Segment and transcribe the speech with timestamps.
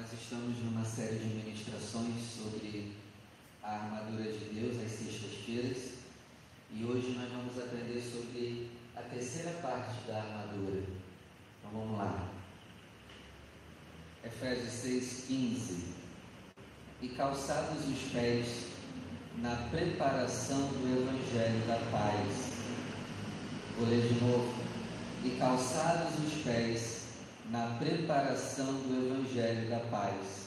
[0.00, 2.96] nós estamos numa série de ministrações sobre
[3.62, 5.90] a armadura de Deus às sextas-feiras
[6.72, 10.84] e hoje nós vamos aprender sobre a terceira parte da armadura.
[11.58, 12.30] Então vamos lá.
[14.24, 14.72] Efésios
[15.28, 15.82] 6,15
[17.02, 18.68] E calçados os pés
[19.36, 22.52] na preparação do Evangelho da paz.
[23.76, 24.64] Vou ler de novo.
[25.22, 26.99] E calçados os pés
[27.50, 30.46] na preparação do Evangelho da paz.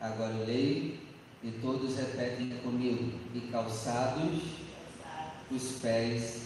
[0.00, 0.98] Agora eu leio
[1.42, 4.42] e todos repetem comigo: e calçados
[5.50, 6.42] os pés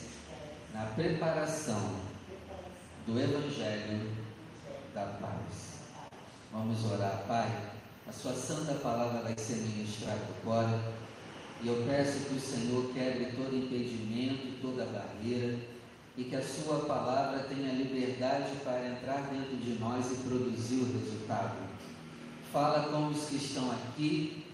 [0.74, 1.96] na preparação
[3.06, 4.10] do Evangelho
[4.94, 5.80] da paz.
[6.52, 7.70] Vamos orar, Pai.
[8.06, 10.78] A Sua santa palavra vai ser ministrada agora.
[11.62, 15.58] E eu peço que o Senhor quebre todo impedimento, toda barreira
[16.20, 20.98] e que a Sua palavra tenha liberdade para entrar dentro de nós e produzir o
[20.98, 21.56] resultado.
[22.52, 24.44] Fala com os que estão aqui,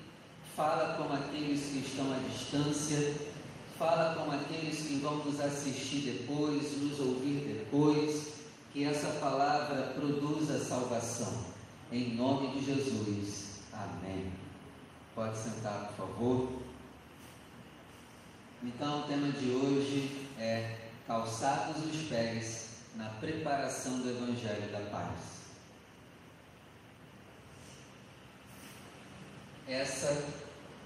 [0.55, 3.17] fala com aqueles que estão à distância,
[3.77, 8.35] fala com aqueles que vão nos assistir depois, nos ouvir depois,
[8.73, 11.47] que essa palavra produza salvação.
[11.91, 13.63] Em nome de Jesus.
[13.73, 14.31] Amém.
[15.17, 16.49] Pode sentar, por favor.
[18.63, 25.37] Então, o tema de hoje é calçados os pés na preparação do Evangelho da Paz.
[29.69, 30.25] Essa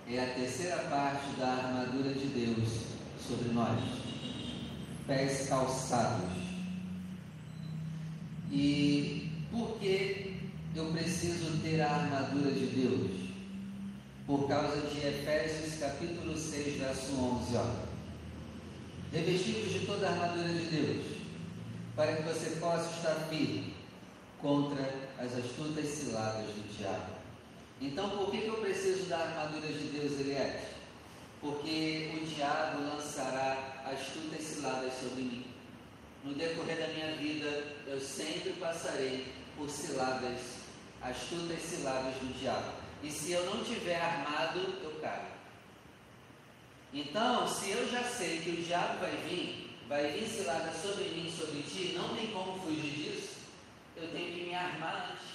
[0.07, 2.69] é a terceira parte da armadura de Deus
[3.27, 3.81] sobre nós.
[5.07, 6.31] Pés calçados.
[8.51, 10.37] E por que
[10.75, 13.31] eu preciso ter a armadura de Deus?
[14.27, 17.90] Por causa de Efésios capítulo 6, verso 11, ó
[19.13, 21.17] revestidos de toda a armadura de Deus,
[21.97, 23.75] para que você possa estar firme
[24.41, 24.83] contra
[25.19, 27.21] as astutas ciladas do diabo.
[27.81, 30.75] Então, por que, que eu preciso da armadura de Deus, Eliette?
[31.41, 35.47] Porque o diabo lançará astutas ciladas sobre mim.
[36.23, 40.39] No decorrer da minha vida, eu sempre passarei por ciladas,
[41.01, 42.73] astutas ciladas do diabo.
[43.03, 45.40] E se eu não tiver armado, eu caio.
[46.93, 51.31] Então, se eu já sei que o diabo vai vir, vai vir cilada sobre mim,
[51.31, 53.37] sobre ti, não tem como fugir disso,
[53.97, 55.29] eu tenho que me armar antes.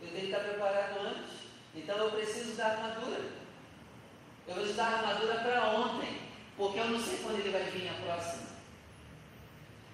[0.00, 1.32] Eu tenho que estar preparado antes.
[1.74, 3.20] Então eu preciso da armadura.
[4.46, 6.20] Eu preciso da armadura para ontem,
[6.56, 8.44] porque eu não sei quando ele vai vir a próxima.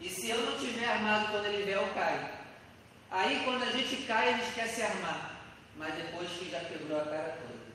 [0.00, 2.28] E se eu não tiver armado quando ele vier, eu caio.
[3.10, 5.40] Aí quando a gente cai, a gente quer se armar.
[5.76, 7.69] Mas depois que já quebrou a cara toda.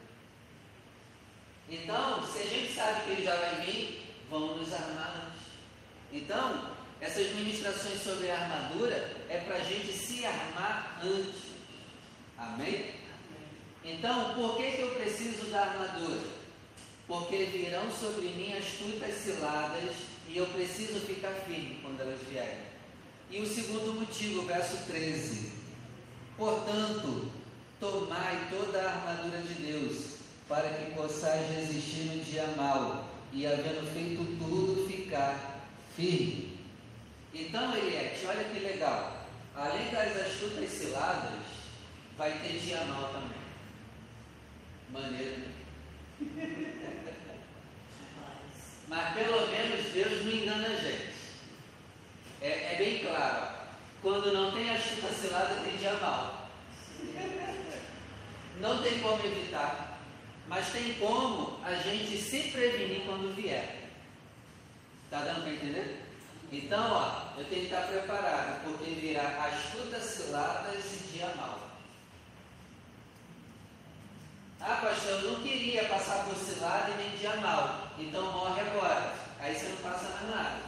[1.69, 5.45] Então, se a gente sabe que ele já vai vir, vamos nos armar antes.
[6.13, 11.41] Então, essas ministrações sobre a armadura é para a gente se armar antes.
[12.37, 12.93] Amém?
[13.83, 16.21] Então, por que, que eu preciso da armadura?
[17.07, 19.95] Porque virão sobre mim astutas ciladas
[20.27, 22.57] e eu preciso ficar firme quando elas vierem.
[23.29, 25.51] E o segundo motivo, verso 13:
[26.37, 27.31] Portanto,
[27.79, 30.14] tomai toda a armadura de Deus
[30.47, 35.61] para que possais resistir no dia mau e, havendo feito tudo, ficar
[35.95, 36.59] firme.
[37.33, 39.25] Então, Eliette, olha que legal.
[39.55, 41.39] Além das astutas ciladas,
[42.17, 43.45] vai ter dia mau também.
[44.91, 45.51] Maneiro, né?
[48.87, 51.15] Mas pelo menos Deus não engana a gente.
[52.41, 53.55] É, é bem claro.
[54.01, 56.49] Quando não tem astuta cilada, tem dia mau.
[58.61, 59.94] Não tem como evitar.
[60.47, 63.89] Mas tem como a gente se prevenir quando vier.
[65.05, 66.05] Está dando para entender?
[66.51, 71.65] Então, ó, eu tenho que estar preparado, porque virá astutas ciladas e dia mal.
[74.61, 77.91] Ah, pastor, eu não queria passar por cilada e nem dia mal.
[77.99, 79.13] Então morre agora.
[79.39, 80.59] Aí você não passa mais nada.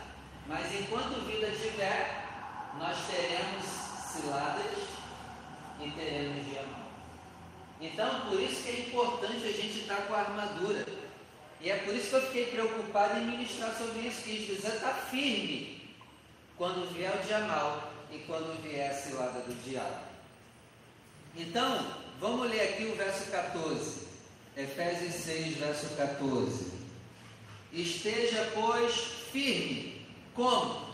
[0.46, 2.28] Mas enquanto vida tiver,
[2.78, 3.66] nós teremos
[4.12, 4.72] ciladas
[5.80, 6.77] e teremos dia mal.
[7.80, 10.86] Então, por isso que é importante a gente estar com a armadura.
[11.62, 14.94] E é por isso que eu fiquei preocupado em ministrar sobre isso, que precisa estar
[15.10, 15.96] firme
[16.56, 20.02] quando vier o dia mal e quando vier a cilada do diabo.
[21.36, 21.86] Então,
[22.20, 24.08] vamos ler aqui o verso 14.
[24.56, 26.72] Efésios 6, verso 14.
[27.72, 28.94] Esteja, pois,
[29.32, 30.06] firme.
[30.34, 30.88] Como?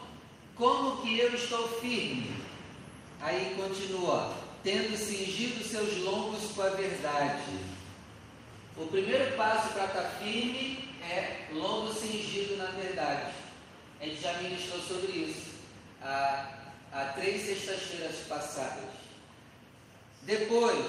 [0.56, 2.36] Como que eu estou firme?
[3.22, 7.60] Aí continua tendo cingido seus lombos com a verdade.
[8.78, 13.34] O primeiro passo para estar firme é lombo cingido na verdade.
[14.00, 15.54] A gente já ministrou sobre isso
[16.02, 16.50] há,
[16.92, 19.04] há três sextas-feiras passadas.
[20.22, 20.86] Depois,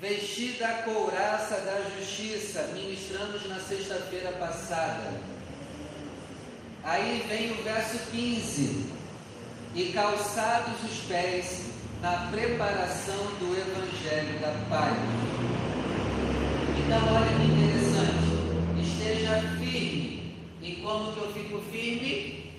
[0.00, 5.20] vestida a couraça da justiça, ministramos na sexta-feira passada.
[6.82, 9.01] Aí vem o verso 15:
[9.74, 11.70] e calçados os pés
[12.02, 14.96] na preparação do evangelho da paz.
[16.78, 20.36] Então, olha que interessante, esteja firme.
[20.60, 22.52] E como que eu fico firme?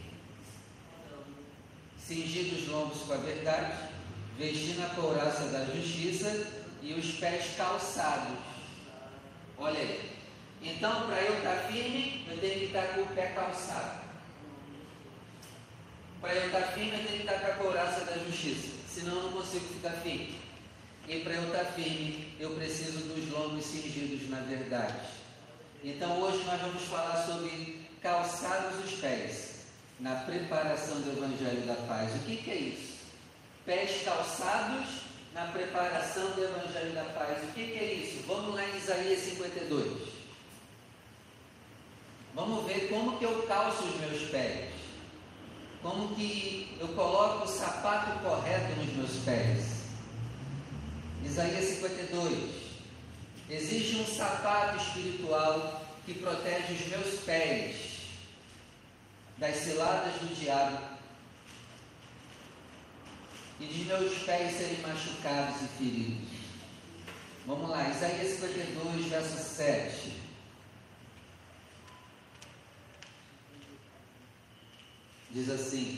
[1.99, 3.89] Cingindo os lombos com a verdade,
[4.37, 6.47] vestindo a couraça da justiça
[6.81, 8.37] e os pés calçados.
[9.57, 10.11] Olha aí.
[10.61, 14.02] Então, para eu estar firme, eu tenho que estar com o pé calçado.
[16.23, 18.69] Para eu estar firme, eu tenho que estar com a couraça da justiça.
[18.87, 20.39] Senão, eu não consigo ficar firme.
[21.05, 24.95] E para eu estar firme, eu preciso dos lombos cingidos na verdade.
[25.83, 29.65] Então, hoje nós vamos falar sobre calçados os pés,
[29.99, 32.15] na preparação do Evangelho da Paz.
[32.15, 32.99] O que, que é isso?
[33.65, 34.87] Pés calçados
[35.33, 37.43] na preparação do Evangelho da Paz.
[37.43, 38.23] O que, que é isso?
[38.25, 40.07] Vamos lá em Isaías 52.
[42.33, 44.72] Vamos ver como que eu calço os meus pés.
[45.83, 49.83] Como que eu coloco o sapato correto nos meus pés.
[51.25, 52.63] Isaías 52.
[53.49, 57.75] Existe um sapato espiritual que protege os meus pés
[59.37, 60.79] das ciladas do diabo
[63.59, 66.29] e de meus pés serem machucados e feridos.
[67.45, 70.22] Vamos lá, Isaías 52, verso 7.
[75.33, 75.97] Diz assim: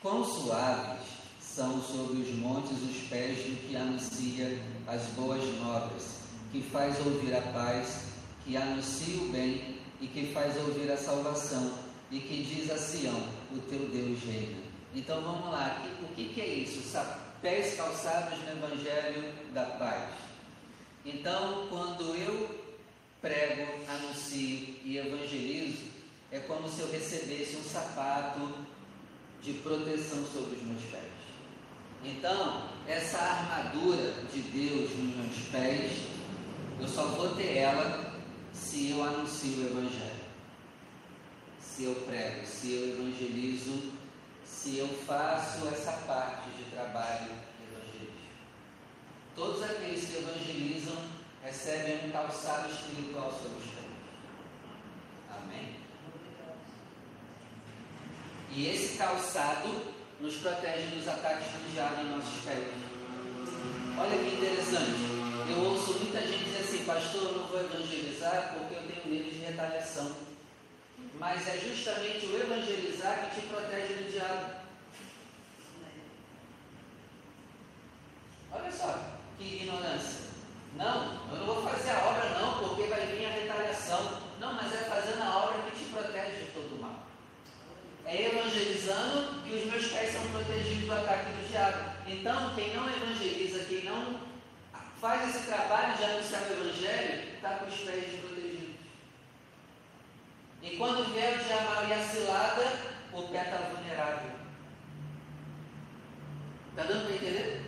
[0.00, 1.04] Quão suaves
[1.40, 6.20] são sobre os montes os pés do que anuncia as boas novas,
[6.52, 8.04] que faz ouvir a paz,
[8.44, 11.76] que anuncia o bem e que faz ouvir a salvação,
[12.08, 14.62] e que diz a Sião: O teu Deus reina.
[14.94, 16.96] Então vamos lá, o que, que é isso?
[17.42, 20.14] Pés calçados no Evangelho da Paz.
[21.04, 22.64] Então, quando eu
[23.20, 25.95] prego, anuncio e evangelizo,
[26.36, 28.54] é como se eu recebesse um sapato
[29.42, 31.02] de proteção sobre os meus pés.
[32.04, 35.92] Então, essa armadura de Deus nos meus pés,
[36.78, 38.20] eu só vou ter ela
[38.52, 40.26] se eu anuncio o Evangelho,
[41.58, 43.96] se eu prego, se eu evangelizo
[44.44, 47.30] se eu faço essa parte de trabalho
[47.62, 48.16] evangelístico.
[49.34, 50.96] Todos aqueles que evangelizam
[51.42, 53.86] recebem um calçado espiritual sobre os pés.
[55.30, 55.85] Amém?
[58.56, 59.68] E esse calçado
[60.18, 62.64] nos protege dos ataques do diabo em nossos pés.
[63.98, 65.50] Olha que interessante.
[65.50, 69.30] Eu ouço muita gente dizer assim, pastor, eu não vou evangelizar porque eu tenho medo
[69.30, 70.16] de retaliação.
[71.18, 74.54] Mas é justamente o evangelizar que te protege do diabo.
[78.52, 78.98] Olha só,
[79.36, 80.30] que ignorância.
[80.76, 84.22] Não, eu não vou fazer a obra não, porque vai vir a retaliação.
[84.40, 87.05] Não, mas é fazendo a obra que te protege de todo mal.
[88.06, 91.90] É evangelizando que os meus pés são protegidos do ataque do diabo.
[92.06, 94.20] Então, quem não evangeliza, quem não
[95.00, 98.76] faz esse trabalho de anunciar o evangelho, está com os pés desprotegidos.
[100.62, 102.72] E quando vier o diabo e a cilada,
[103.12, 104.30] o pé está vulnerável.
[106.70, 107.66] Está dando para entender?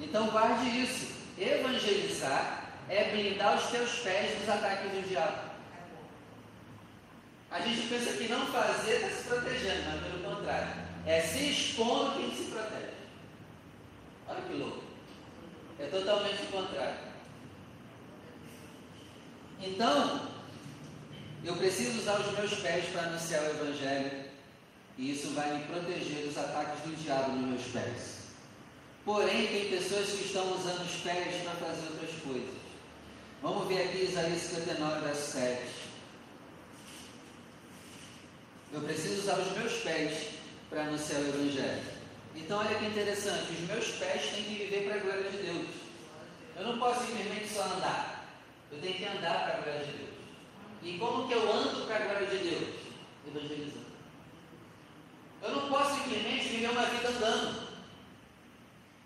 [0.00, 1.14] Então guarde isso.
[1.38, 5.45] Evangelizar é blindar os teus pés dos ataques do diabo.
[7.50, 10.86] A gente pensa que não fazer está se protegendo, mas pelo contrário.
[11.06, 12.94] É se expondo que a gente se protege.
[14.28, 14.82] Olha que louco.
[15.78, 16.98] É totalmente o contrário.
[19.62, 20.28] Então,
[21.44, 24.26] eu preciso usar os meus pés para anunciar o Evangelho.
[24.98, 28.16] E isso vai me proteger dos ataques do diabo nos meus pés.
[29.04, 32.54] Porém, tem pessoas que estão usando os pés para fazer outras coisas.
[33.42, 35.85] Vamos ver aqui Isaías 59, verso 7.
[38.72, 40.28] Eu preciso usar os meus pés
[40.68, 41.82] para anunciar o Evangelho.
[42.34, 45.66] Então, olha que interessante: os meus pés têm que viver para a glória de Deus.
[46.56, 48.26] Eu não posso simplesmente só andar.
[48.70, 50.16] Eu tenho que andar para a glória de Deus.
[50.82, 52.74] E como que eu ando para a glória de Deus?
[53.26, 53.86] Evangelizando.
[55.42, 57.66] Eu não posso simplesmente viver uma vida andando.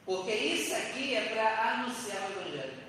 [0.06, 2.80] Porque isso aqui é para anunciar o Evangelho.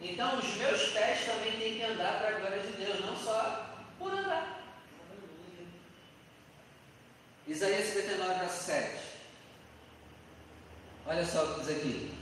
[0.00, 3.66] Então os meus pés também têm que andar para a glória de Deus, não só
[3.98, 4.61] por andar.
[7.52, 8.90] Isaías 59, verso 7.
[11.06, 12.14] Olha só o que diz aqui.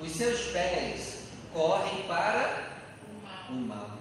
[0.00, 2.68] Os seus pés correm para
[3.50, 3.98] o mal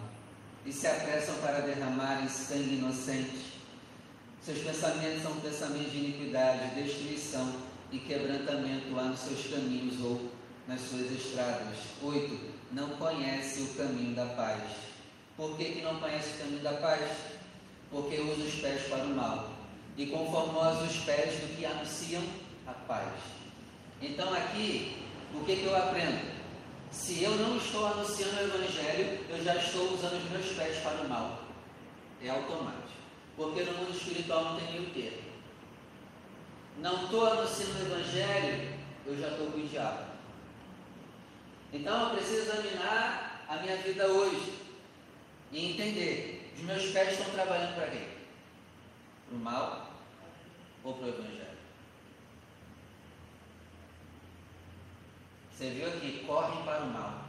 [0.64, 3.62] e se apressam para derramarem sangue inocente.
[4.44, 7.56] Seus pensamentos são pensamentos de iniquidade, destruição
[7.92, 10.30] e quebrantamento há nos seus caminhos ou
[10.68, 11.78] nas suas estradas.
[12.00, 12.54] 8.
[12.72, 14.62] Não conhece o caminho da paz.
[15.36, 17.10] Por que, que não conhece o caminho da paz?
[17.90, 19.53] Porque usa os pés para o mal
[19.98, 22.24] e conformosa os pés do que anunciam
[22.68, 23.14] a paz.
[24.02, 24.98] Então aqui,
[25.34, 26.34] o que, que eu aprendo?
[26.92, 31.02] Se eu não estou anunciando o Evangelho, eu já estou usando os meus pés para
[31.02, 31.44] o mal.
[32.22, 32.94] É automático.
[33.36, 35.24] Porque no mundo espiritual não tem meio termo.
[36.80, 38.74] Não estou anunciando o Evangelho,
[39.06, 40.06] eu já estou com o diabo.
[41.72, 44.54] Então eu preciso examinar a minha vida hoje
[45.52, 48.13] e entender: os meus pés estão trabalhando para quem?
[49.34, 49.92] Para o mal
[50.84, 51.58] ou para o Evangelho?
[55.52, 57.26] Você viu aqui, correm para o mal.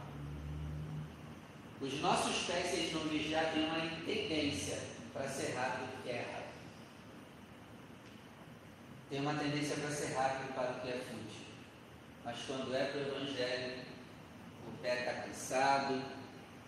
[1.81, 4.79] Os nossos pés, se eles não vigiar, têm uma tendência
[5.13, 6.53] para ser rápido que é errado.
[9.09, 11.45] Tem uma tendência para ser rápido para o que é fútil.
[12.23, 13.83] Mas quando é para o Evangelho,
[14.67, 16.03] o pé está cansado,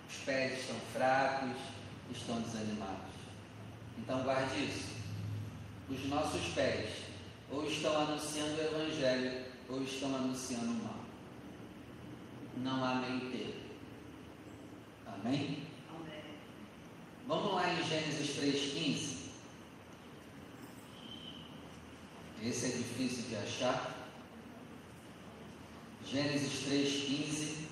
[0.10, 1.58] os pés estão fracos,
[2.12, 3.14] estão desanimados.
[4.00, 4.97] Então guarde isso.
[5.90, 6.90] Os nossos pés
[7.50, 11.08] ou estão anunciando o Evangelho ou estão anunciando o mal
[12.64, 13.54] não há meio termo.
[15.06, 15.64] Amém?
[15.90, 16.24] Amém?
[17.28, 19.18] Vamos lá em Gênesis 3,15.
[22.44, 23.96] Esse é difícil de achar.
[26.06, 27.67] Gênesis 3,15.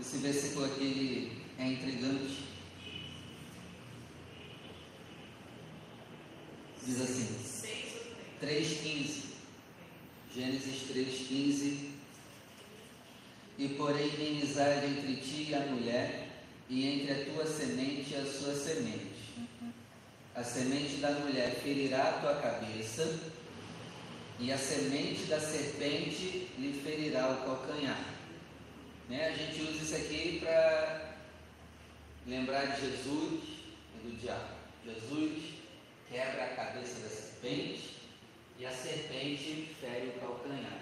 [0.00, 2.44] Esse versículo aqui é intrigante.
[6.86, 7.36] Diz assim,
[8.42, 9.24] 3,15.
[10.34, 11.90] Gênesis 3,15.
[13.58, 18.24] E porém inimizade entre ti e a mulher, e entre a tua semente e a
[18.24, 19.34] sua semente.
[20.34, 23.20] A semente da mulher ferirá a tua cabeça,
[24.38, 28.19] e a semente da serpente lhe ferirá o calcanhar.
[29.10, 29.26] Né?
[29.26, 31.16] A gente usa isso aqui para
[32.28, 33.42] lembrar de Jesus
[33.96, 34.54] e do diabo.
[34.84, 35.54] Jesus
[36.08, 37.96] quebra a cabeça da serpente
[38.56, 40.78] e a serpente fere o calcanhar.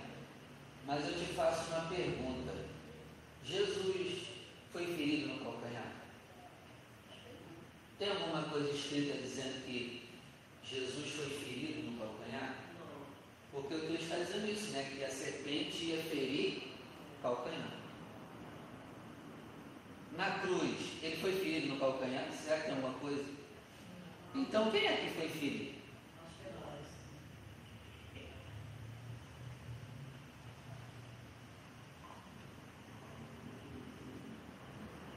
[0.87, 2.53] Mas eu te faço uma pergunta:
[3.47, 4.27] Jesus
[4.73, 5.95] foi ferido no calcanhar?
[7.99, 10.07] Tem alguma coisa escrita dizendo que
[10.63, 12.57] Jesus foi ferido no calcanhar?
[13.51, 14.93] Porque o texto está dizendo isso, né?
[14.95, 16.65] Que a serpente ia ferir
[17.19, 17.78] o calcanhar.
[20.19, 22.29] Na cruz, ele foi ferido no calcanhar?
[22.33, 23.25] Será que tem alguma coisa?
[24.35, 25.79] Então quem é que foi ferido?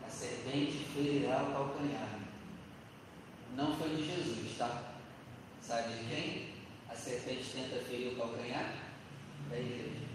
[0.06, 2.20] A serpente ferirá o calcanhar.
[3.56, 4.94] Não foi de Jesus, tá?
[5.64, 6.54] Sabe de quem?
[6.88, 8.76] A serpente tenta ferir o calcanhar?
[9.50, 10.06] Da igreja.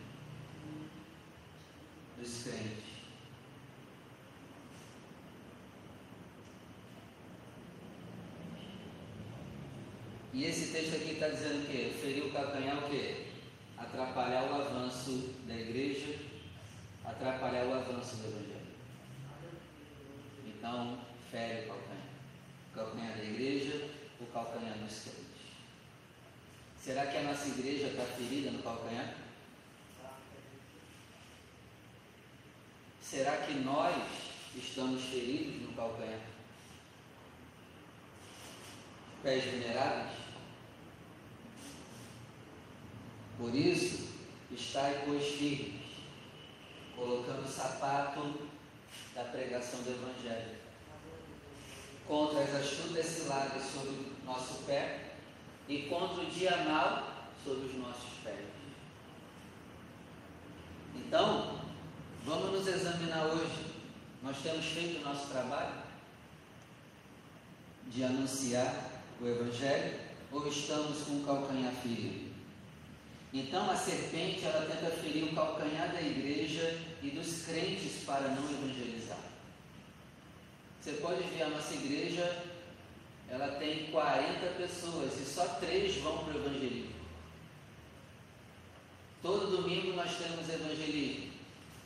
[2.16, 2.86] Dos crentes.
[10.36, 11.90] E esse texto aqui está dizendo o quê?
[11.98, 13.28] Ferir o calcanhar o quê?
[13.78, 16.14] Atrapalhar o avanço da igreja,
[17.02, 18.66] atrapalhar o avanço do evangelho.
[20.44, 20.98] Então,
[21.30, 22.06] fere o calcanhar.
[22.70, 23.88] O calcanhar da igreja,
[24.20, 25.24] o calcanhar dos crentes.
[26.82, 29.14] Será que a nossa igreja está ferida no calcanhar?
[33.00, 33.96] Será que nós
[34.54, 36.20] estamos feridos no calcanhar?
[39.22, 40.25] Pés vulneráveis?
[43.38, 44.08] Por isso,
[44.50, 45.82] estai pois firmes,
[46.94, 48.48] colocando o sapato
[49.14, 50.56] da pregação do Evangelho
[52.06, 55.16] contra as astutas ciladas sobre o nosso pé
[55.68, 58.46] e contra o dia mal sobre os nossos pés.
[60.94, 61.60] Então,
[62.24, 63.66] vamos nos examinar hoje.
[64.22, 65.74] Nós temos feito o nosso trabalho
[67.88, 70.00] de anunciar o Evangelho
[70.32, 72.25] ou estamos com o calcanhar ferido?
[73.38, 78.50] Então a serpente ela tenta ferir o calcanhar da igreja e dos crentes para não
[78.50, 79.18] evangelizar.
[80.80, 82.44] Você pode ver a nossa igreja,
[83.28, 86.96] ela tem 40 pessoas e só três vão para o evangelismo.
[89.20, 91.32] Todo domingo nós temos evangelismo,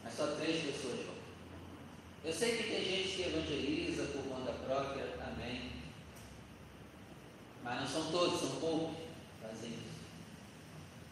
[0.05, 1.15] mas só três pessoas vão.
[2.27, 5.73] Eu sei que tem gente que evangeliza por conta própria, amém.
[7.65, 8.95] Mas não são todos, são poucos
[9.43, 9.90] fazem isso.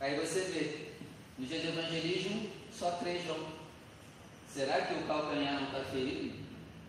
[0.00, 0.92] Aí você vê,
[1.38, 3.48] no dia de evangelismo, só três vão.
[4.52, 6.36] Será que o calcanhar não está ferido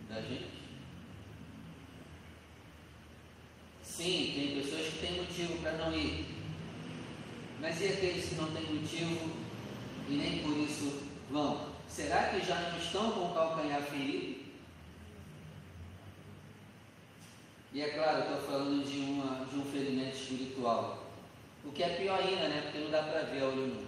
[0.08, 0.60] da gente?
[3.82, 6.26] Sim, tem pessoas que têm motivo para não ir.
[7.60, 9.30] Mas e aqueles que não têm motivo
[10.08, 11.70] e nem por isso vão?
[11.88, 14.40] Será que já não estão com o calcanhar ferido?
[17.72, 20.99] E é claro, estou falando de, uma, de um ferimento espiritual.
[21.64, 22.62] O que é pior ainda, né?
[22.62, 23.86] Porque não dá para ver a olho nu.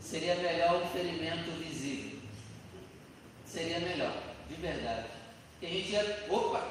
[0.00, 2.20] Seria melhor um ferimento visível.
[3.46, 4.12] Seria melhor,
[4.48, 5.08] de verdade.
[5.58, 6.66] Que a gente ia, opa,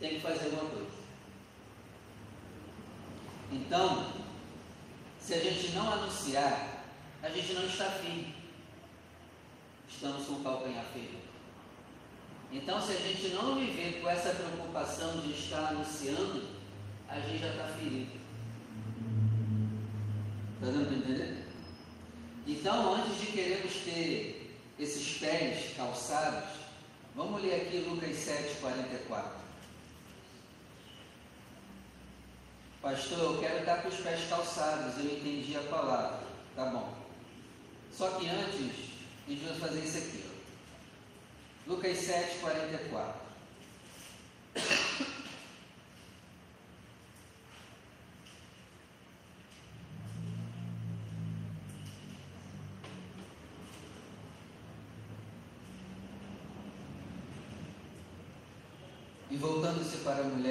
[0.00, 1.02] tem que fazer alguma coisa.
[3.52, 4.12] Então,
[5.20, 6.84] se a gente não anunciar,
[7.22, 8.34] a gente não está firme.
[9.88, 11.22] Estamos com o calcanhar ferido.
[12.50, 16.48] Então, se a gente não viver com essa preocupação de estar anunciando,
[17.08, 18.21] a gente já está ferido.
[20.62, 21.44] Está dando entender?
[22.46, 26.50] Então, antes de queremos ter esses pés calçados,
[27.16, 29.42] vamos ler aqui Lucas 7, 44.
[32.80, 36.20] Pastor, eu quero estar com os pés calçados, eu entendi a palavra.
[36.54, 36.94] Tá bom.
[37.92, 38.90] Só que antes,
[39.26, 40.30] a gente vai fazer isso aqui.
[41.66, 43.21] Lucas 7, 44.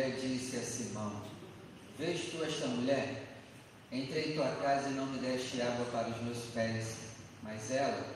[0.01, 1.21] Mulher, disse a Simão:
[1.99, 3.27] Vês tu esta mulher?
[3.91, 6.95] Entrei em tua casa e não me deste água para os meus pés,
[7.43, 8.07] mas ela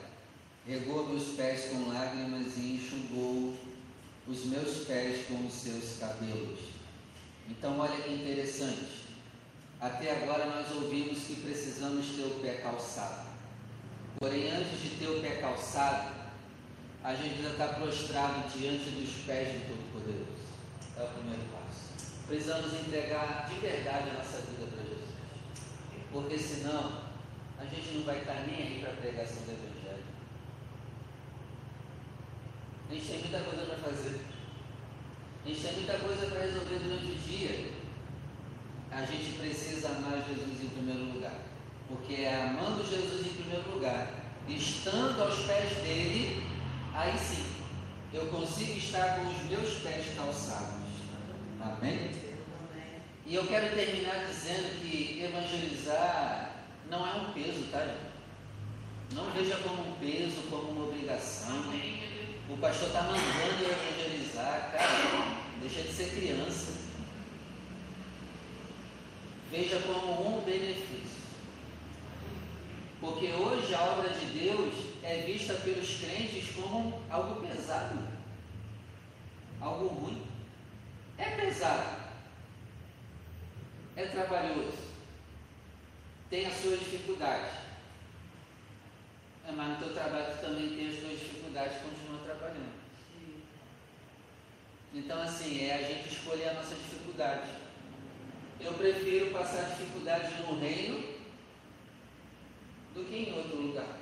[0.66, 3.54] regou meus pés com lágrimas e enxugou
[4.26, 6.58] os meus pés com os seus cabelos.
[7.48, 9.04] Então, olha que interessante.
[9.78, 13.28] Até agora nós ouvimos que precisamos ter o pé calçado.
[14.18, 16.16] Porém, antes de ter o pé calçado,
[17.04, 20.36] a gente já está prostrado diante dos pés do Todo-Poderoso.
[20.98, 21.65] É o primeiro passo.
[22.26, 25.14] Precisamos entregar de verdade a nossa vida para Jesus.
[26.10, 27.02] Porque senão,
[27.58, 30.04] a gente não vai estar nem aí para a pregação do Evangelho.
[32.90, 34.20] A gente tem muita coisa para fazer.
[35.44, 37.70] A gente tem muita coisa para resolver durante o dia.
[38.90, 41.34] A gente precisa amar Jesus em primeiro lugar.
[41.88, 44.10] Porque é amando Jesus em primeiro lugar,
[44.48, 46.44] estando aos pés dele,
[46.92, 47.46] aí sim,
[48.12, 50.75] eu consigo estar com os meus pés calçados.
[53.26, 56.52] E eu quero terminar dizendo que evangelizar
[56.88, 57.96] não é um peso, tá?
[59.12, 61.64] Não veja como um peso, como uma obrigação.
[62.48, 66.72] O pastor está mandando eu evangelizar, cara, deixa de ser criança.
[69.50, 71.26] Veja como um benefício.
[73.00, 77.98] Porque hoje a obra de Deus é vista pelos crentes como algo pesado,
[79.60, 80.22] algo ruim.
[81.18, 82.05] É pesado,
[83.96, 84.76] é trabalhoso,
[86.28, 87.66] tem a sua dificuldade.
[89.48, 92.76] É, mas no teu trabalho tu também tem as tuas dificuldades, continua trabalhando.
[94.92, 97.50] Então, assim, é a gente escolher a nossa dificuldade.
[98.60, 101.16] Eu prefiro passar dificuldade no reino
[102.94, 103.98] do que em outro lugar.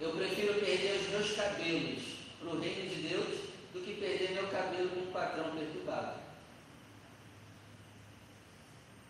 [0.00, 2.02] Eu prefiro perder os meus cabelos
[2.38, 3.38] para o reino de Deus
[3.72, 6.29] do que perder meu cabelo com um patrão perturbado.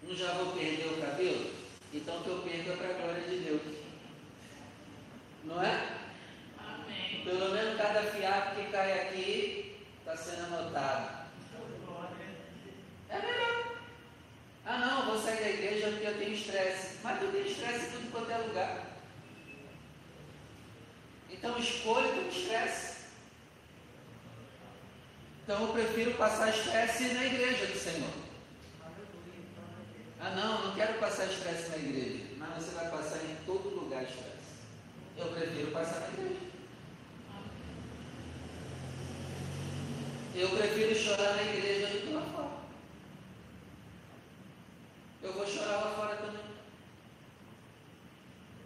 [0.03, 1.51] Não já vou perder o cabelo?
[1.93, 3.61] Então que eu perca para a glória de Deus.
[5.45, 5.99] Não é?
[6.59, 7.23] Amém.
[7.25, 11.21] Pelo menos cada fiapo que cai aqui está sendo anotado.
[13.09, 13.77] É melhor.
[14.65, 16.99] Ah não, vou sair da igreja porque eu tenho estresse.
[17.03, 18.87] Mas tu tem estresse em tudo quanto é lugar.
[21.29, 23.01] Então escolha o estresse.
[25.43, 28.30] Então eu prefiro passar estresse na igreja do Senhor.
[30.21, 32.25] Ah não, não quero passar estresse na igreja.
[32.37, 34.31] Mas você vai passar em todo lugar estresse.
[35.17, 36.51] Eu prefiro passar na igreja.
[40.35, 42.51] Eu prefiro chorar na igreja do que lá fora.
[45.23, 46.51] Eu vou chorar lá fora também.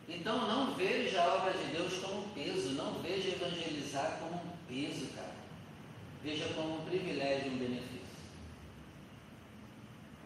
[0.08, 4.56] Então não veja a obra de Deus como um peso, não veja evangelizar como um
[4.68, 5.34] peso, cara.
[6.22, 7.93] Veja como um privilégio, um benefício.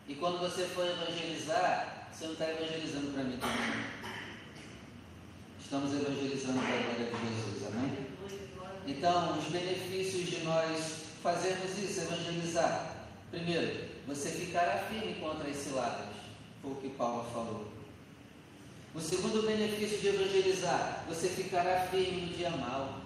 [0.08, 3.84] E quando você for evangelizar, você não está evangelizando para mim também.
[5.62, 8.08] Estamos evangelizando para a glória de Jesus, amém?
[8.86, 12.96] Então, os benefícios de nós fazermos isso, evangelizar.
[13.30, 16.06] Primeiro, você ficará firme contra as ciladas,
[16.62, 17.70] foi o que Paulo falou.
[18.94, 23.02] O segundo benefício de evangelizar, você ficará firme no dia mal.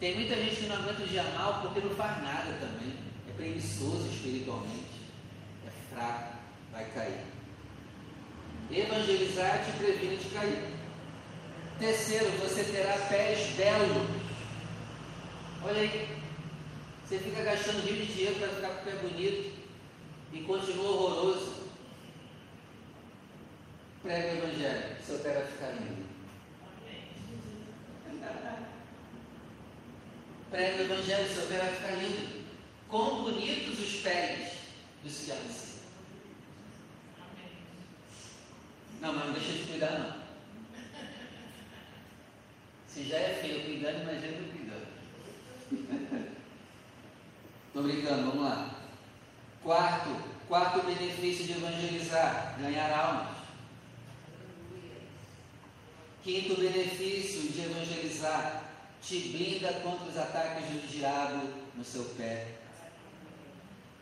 [0.00, 2.96] Tem muita gente que não aguenta o dia mal porque não faz nada também.
[3.28, 4.89] É preguiçoso espiritualmente,
[6.72, 7.20] vai cair.
[8.70, 10.64] Evangelizar te previne de cair.
[11.78, 14.08] Terceiro, você terá pés belos.
[15.62, 16.08] Olha aí,
[17.04, 19.58] você fica gastando rio de dinheiro para ficar com o pé bonito
[20.32, 21.60] e continua horroroso.
[24.02, 26.08] Prega o Evangelho, seu pé vai ficar lindo.
[30.50, 32.40] Prega o Evangelho, seu pé vai ficar lindo.
[32.88, 34.52] Quão bonitos os pés
[35.02, 35.69] dos que amam
[39.00, 40.20] Não, mas não deixa de cuidar não.
[42.86, 44.86] Se já é feio cuidando, imagina cuidando.
[47.66, 48.70] Estou brincando, vamos lá.
[49.62, 50.10] Quarto,
[50.48, 53.36] quarto benefício de evangelizar, ganhar almas.
[56.22, 58.64] Quinto benefício de evangelizar,
[59.00, 62.48] te blinda contra os ataques do diabo no seu pé.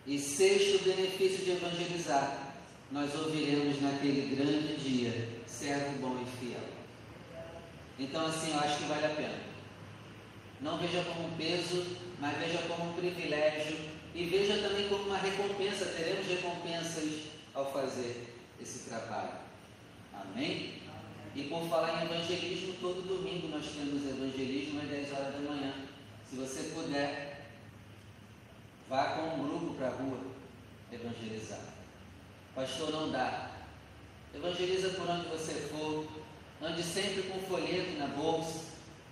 [0.07, 2.48] E sexto benefício de evangelizar,
[2.91, 6.61] nós ouviremos naquele grande dia, servo bom e fiel.
[7.99, 9.39] Então, assim, eu acho que vale a pena.
[10.61, 11.85] Não veja como um peso,
[12.19, 13.77] mas veja como um privilégio
[14.15, 15.85] e veja também como uma recompensa.
[15.87, 17.25] Teremos recompensas
[17.55, 19.33] ao fazer esse trabalho.
[20.15, 20.81] Amém?
[21.35, 25.75] E por falar em evangelismo, todo domingo nós temos evangelismo às 10 horas da manhã.
[26.29, 27.47] Se você puder,
[28.89, 30.19] vá com um grupo para a rua
[30.91, 31.78] evangelizar.
[32.59, 33.53] Pastor, não dá.
[34.35, 36.09] Evangeliza por onde você for.
[36.61, 38.65] Ande sempre com folheto na bolsa,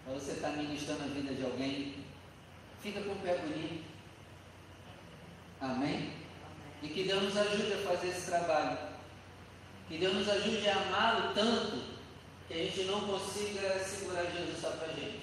[0.05, 1.95] para você estar tá ministrando a vida de alguém.
[2.83, 3.85] Fica com o pé bonito.
[5.61, 6.13] Amém?
[6.83, 8.79] E que Deus nos ajude a fazer esse trabalho.
[9.87, 11.85] Que Deus nos ajude a amá-lo tanto
[12.49, 15.23] que a gente não consiga segurar Jesus só para a gente.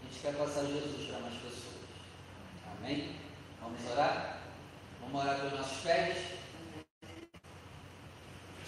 [0.00, 1.76] A gente quer passar Jesus para mais pessoas.
[2.76, 3.14] Amém?
[3.60, 4.40] Vamos orar?
[5.00, 6.41] Vamos orar pelos nossos pés?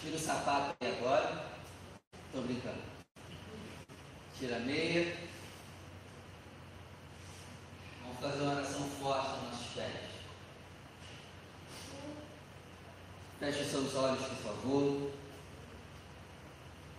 [0.05, 1.47] Tira o sapato aí agora.
[2.27, 2.83] Estou brincando.
[4.39, 5.17] Tira a meia.
[8.03, 10.11] Vamos fazer uma oração forte nos nossos pés.
[13.39, 15.11] Feche seus olhos, por favor.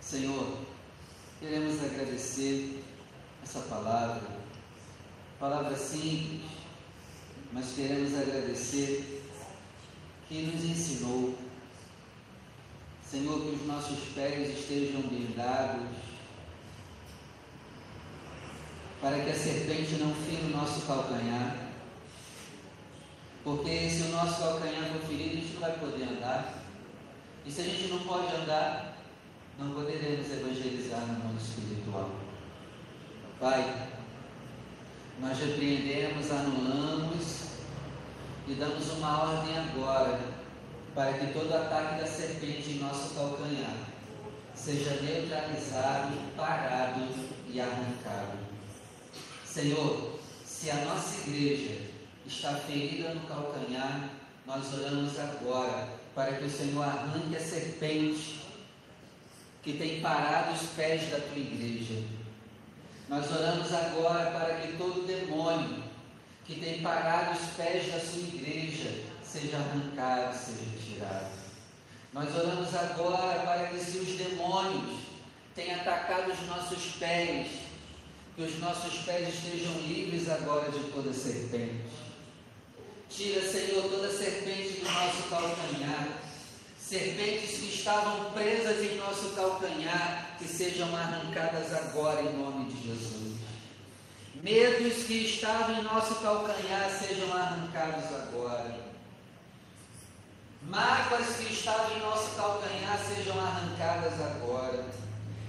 [0.00, 0.58] Senhor,
[1.38, 2.82] queremos agradecer
[3.40, 4.36] essa palavra,
[5.38, 6.42] palavra simples,
[7.52, 9.22] mas queremos agradecer
[10.26, 11.45] que nos ensinou
[13.08, 15.86] Senhor, que os nossos pés estejam blindados,
[19.00, 21.68] para que a serpente não fira o nosso calcanhar.
[23.44, 26.64] Porque se o nosso calcanhar for ferido, a gente não vai poder andar.
[27.44, 28.96] E se a gente não pode andar,
[29.56, 32.10] não poderemos evangelizar no mundo espiritual.
[33.38, 33.88] Pai,
[35.20, 37.46] nós repreendemos, anulamos
[38.48, 40.35] e damos uma ordem agora
[40.96, 43.76] para que todo ataque da serpente em nosso calcanhar
[44.54, 47.06] seja neutralizado, parado
[47.46, 48.38] e arrancado.
[49.44, 51.82] Senhor, se a nossa igreja
[52.26, 54.08] está ferida no calcanhar,
[54.46, 58.40] nós oramos agora para que o Senhor arranque a serpente
[59.62, 62.02] que tem parado os pés da tua igreja.
[63.06, 65.84] Nós oramos agora para que todo demônio
[66.46, 70.75] que tem parado os pés da sua igreja seja arrancado, seja
[72.12, 75.00] Nós oramos agora para que se os demônios
[75.54, 77.48] têm atacado os nossos pés,
[78.34, 81.84] que os nossos pés estejam livres agora de toda serpente.
[83.10, 86.22] Tira, Senhor, toda serpente do nosso calcanhar.
[86.78, 93.36] Serpentes que estavam presas em nosso calcanhar, que sejam arrancadas agora em nome de Jesus.
[94.42, 98.95] Medos que estavam em nosso calcanhar sejam arrancados agora.
[100.68, 104.84] Mágoas que estavam em nosso calcanhar sejam arrancadas agora.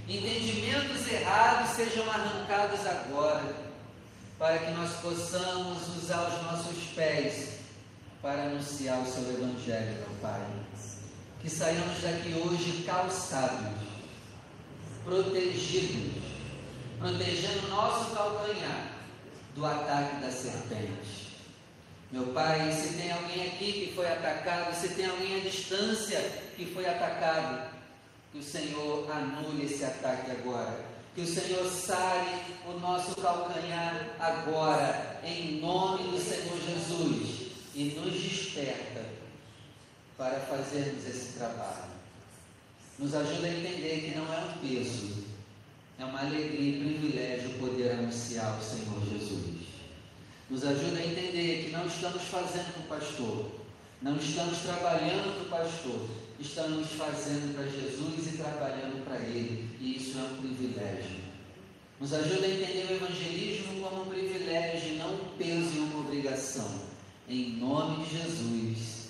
[0.08, 3.56] Entendimentos errados sejam arrancados agora.
[4.38, 7.58] Para que nós possamos usar os nossos pés
[8.22, 10.46] para anunciar o seu Evangelho, meu Pai.
[11.42, 13.88] Que saiamos daqui hoje calçados,
[15.04, 16.24] protegidos,
[17.00, 18.92] protegendo nosso calcanhar
[19.56, 21.27] do ataque da serpente
[22.12, 26.20] meu Pai, se tem alguém aqui que foi atacado, se tem alguém à distância
[26.56, 27.70] que foi atacado,
[28.32, 30.86] que o Senhor anule esse ataque agora.
[31.14, 32.30] Que o Senhor sare
[32.66, 39.04] o nosso calcanhar agora, em nome do Senhor Jesus, e nos desperta
[40.18, 41.98] para fazermos esse trabalho.
[42.98, 45.26] Nos ajuda a entender que não é um peso,
[46.00, 48.87] é uma alegria e privilégio poder anunciar o Senhor.
[50.50, 53.52] Nos ajuda a entender que não estamos fazendo para o pastor,
[54.02, 56.08] não estamos trabalhando para o pastor,
[56.40, 61.28] estamos fazendo para Jesus e trabalhando para Ele, e isso é um privilégio.
[62.00, 66.88] Nos ajuda a entender o evangelismo como um privilégio, não um peso e uma obrigação.
[67.28, 69.08] Em nome de Jesus.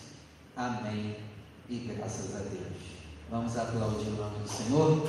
[0.55, 1.17] Amém.
[1.69, 2.97] E graças a Deus.
[3.29, 5.07] Vamos aplaudir o nome do Senhor.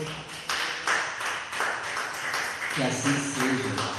[2.75, 3.98] Que assim seja.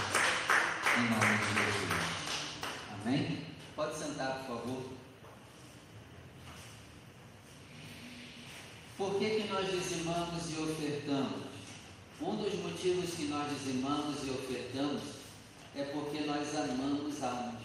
[4.20, 4.84] Sentar, por favor.
[8.98, 11.50] Por que, que nós dizimamos e ofertamos?
[12.22, 15.02] Um dos motivos que nós dizimamos e ofertamos
[15.74, 17.56] é porque nós amamos almas.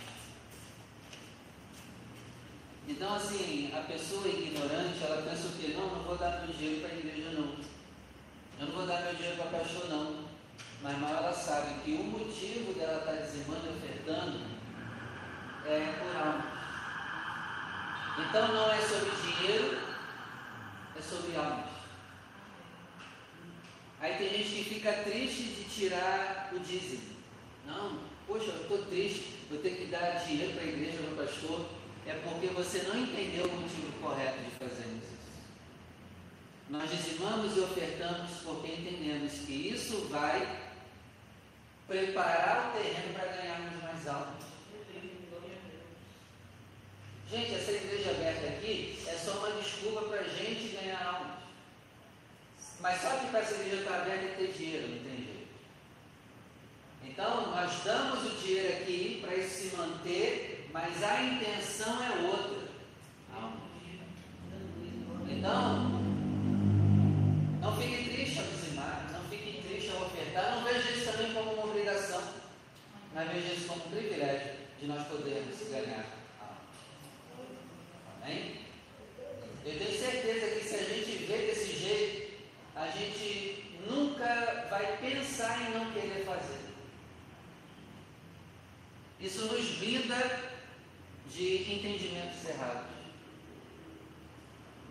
[2.87, 5.75] Então, assim, a pessoa ignorante, ela pensa o quê?
[5.75, 7.57] Não, não vou dar meu dinheiro para a igreja, não.
[8.61, 10.25] Eu não vou dar meu dinheiro para pastor, não.
[10.83, 14.54] Mas mal ela sabe que o motivo dela estar tá dizimando e ofertando
[15.67, 16.53] é por alma.
[18.19, 19.79] Então, não é sobre dinheiro,
[20.97, 21.71] é sobre almas.
[24.01, 27.15] Aí tem gente que fica triste de tirar o dízimo.
[27.67, 31.27] Não, poxa, eu estou triste, vou ter que dar dinheiro para a igreja, para o
[31.27, 31.67] pastor
[32.07, 35.15] é porque você não entendeu o motivo correto de fazermos isso.
[36.69, 40.61] Nós dizimamos e ofertamos porque entendemos que isso vai
[41.87, 44.44] preparar o terreno para ganharmos mais almas.
[47.31, 51.37] Gente, essa igreja aberta aqui é só uma desculpa para a gente ganhar almas.
[52.81, 55.49] Mas só que para essa igreja estar aberta tem que ter dinheiro, não tem jeito.
[57.05, 62.65] Então, nós damos o dinheiro aqui para isso se manter mas a intenção é outra.
[65.29, 65.91] Então,
[67.61, 71.53] não fique triste ao dizimar, não fique triste ao ofertar, não veja isso também como
[71.53, 72.21] uma obrigação,
[73.15, 76.07] mas veja isso como um privilégio de nós podermos ganhar.
[78.21, 78.63] Amém?
[79.65, 82.35] Eu tenho certeza que se a gente vê desse jeito,
[82.75, 86.59] a gente nunca vai pensar em não querer fazer.
[89.21, 90.53] Isso nos brinda
[91.35, 92.87] de entendimentos errados.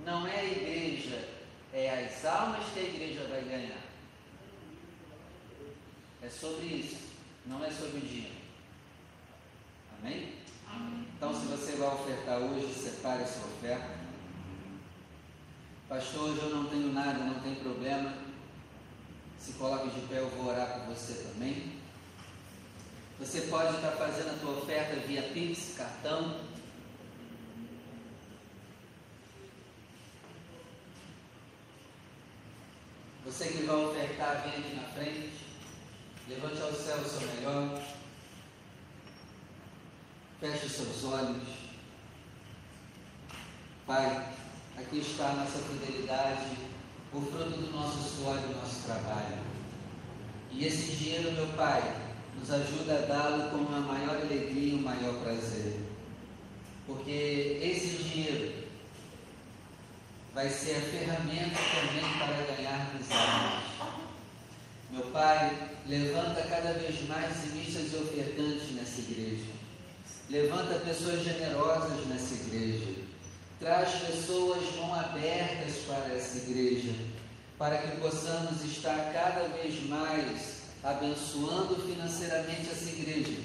[0.05, 1.29] Não é a igreja,
[1.71, 3.81] é as almas que a igreja vai ganhar.
[6.21, 6.97] É sobre isso,
[7.45, 8.35] não é sobre o dinheiro.
[9.99, 10.33] Amém?
[10.67, 11.07] Amém?
[11.15, 11.75] Então, se você
[12.33, 14.03] ofertar hoje, separe a sua oferta.
[15.87, 18.13] Pastor, hoje eu não tenho nada, não tem problema.
[19.39, 21.79] Se coloque de pé, eu vou orar por você também.
[23.19, 26.39] Você pode estar fazendo a tua oferta via Pix, cartão.
[33.25, 35.31] Você que vai ofertar, vem aqui na frente.
[36.27, 37.81] Levante ao céu o seu melhor.
[40.39, 41.62] Feche os seus olhos.
[43.85, 44.29] Pai,
[44.77, 46.57] aqui está a nossa fidelidade,
[47.11, 49.39] o fruto do nosso suor e do nosso trabalho.
[50.51, 51.81] E esse dinheiro, meu Pai,
[52.39, 55.81] nos ajuda a dá-lo com a maior alegria e o maior prazer.
[56.87, 58.63] Porque esse dinheiro
[60.33, 64.03] vai ser a ferramenta também para ganhar almas.
[64.91, 69.51] Meu Pai, levanta cada vez mais dizimistas e ofertantes nessa igreja.
[70.29, 73.02] Levanta pessoas generosas nessa igreja.
[73.63, 76.91] Traz pessoas mão abertas para essa igreja,
[77.57, 83.39] para que possamos estar cada vez mais abençoando financeiramente essa igreja,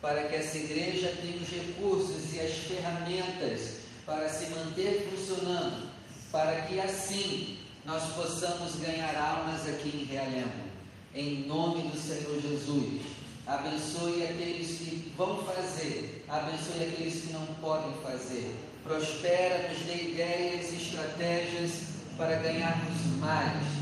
[0.00, 5.90] para que essa igreja tenha os recursos e as ferramentas para se manter funcionando,
[6.30, 10.68] para que assim nós possamos ganhar almas aqui em Realengo.
[11.12, 13.02] Em nome do Senhor Jesus.
[13.44, 18.67] Abençoe aqueles que vão fazer, abençoe aqueles que não podem fazer.
[18.88, 21.82] Prospera, nos dê ideias e estratégias
[22.16, 23.78] para ganharmos mais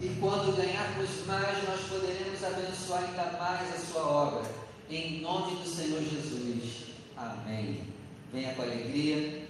[0.00, 4.50] e quando ganharmos mais, nós poderemos abençoar ainda mais a sua obra.
[4.90, 6.84] Em nome do Senhor Jesus.
[7.16, 7.82] Amém.
[8.30, 9.48] Venha com alegria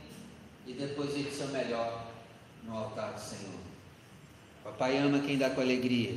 [0.67, 2.07] e deposite seu melhor
[2.63, 3.59] no altar do Senhor.
[4.63, 6.17] Papai ama quem dá com alegria.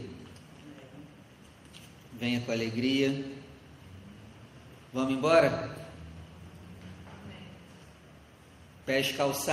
[2.14, 3.26] Venha com alegria.
[4.94, 5.79] Vamos embora?
[8.90, 9.46] Pés calçados.